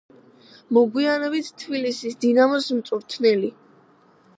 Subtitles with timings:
[0.77, 3.55] მოგვიანებით თბილისის „დინამოს“ მწვრთნელი.